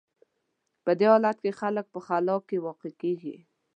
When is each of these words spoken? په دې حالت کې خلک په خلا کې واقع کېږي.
په 0.83 0.91
دې 0.99 1.07
حالت 1.13 1.37
کې 1.43 1.51
خلک 1.59 1.85
په 1.93 1.99
خلا 2.05 2.35
کې 2.47 2.63
واقع 2.65 2.91
کېږي. 3.01 3.35